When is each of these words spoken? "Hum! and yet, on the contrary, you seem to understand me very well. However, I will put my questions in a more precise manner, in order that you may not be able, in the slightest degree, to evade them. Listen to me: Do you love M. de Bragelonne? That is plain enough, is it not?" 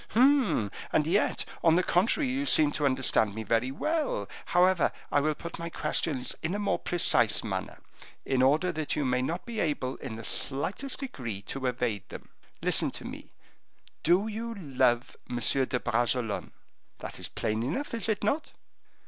"Hum! 0.17 0.71
and 0.91 1.05
yet, 1.05 1.45
on 1.63 1.75
the 1.75 1.83
contrary, 1.83 2.27
you 2.27 2.47
seem 2.47 2.71
to 2.71 2.87
understand 2.87 3.35
me 3.35 3.43
very 3.43 3.69
well. 3.69 4.27
However, 4.47 4.91
I 5.11 5.19
will 5.21 5.35
put 5.35 5.59
my 5.59 5.69
questions 5.69 6.33
in 6.41 6.55
a 6.55 6.57
more 6.57 6.79
precise 6.79 7.43
manner, 7.43 7.77
in 8.25 8.41
order 8.41 8.71
that 8.71 8.95
you 8.95 9.05
may 9.05 9.21
not 9.21 9.45
be 9.45 9.59
able, 9.59 9.97
in 9.97 10.15
the 10.15 10.23
slightest 10.23 11.01
degree, 11.01 11.43
to 11.43 11.67
evade 11.67 12.09
them. 12.09 12.29
Listen 12.63 12.89
to 12.89 13.05
me: 13.05 13.31
Do 14.01 14.25
you 14.27 14.55
love 14.55 15.15
M. 15.29 15.35
de 15.37 15.79
Bragelonne? 15.79 16.53
That 16.97 17.19
is 17.19 17.27
plain 17.29 17.61
enough, 17.61 17.93
is 17.93 18.09
it 18.09 18.23
not?" 18.23 18.53